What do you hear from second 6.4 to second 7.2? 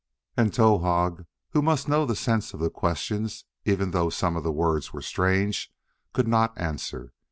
answer.